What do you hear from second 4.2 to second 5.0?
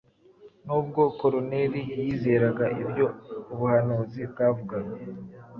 bwavugaga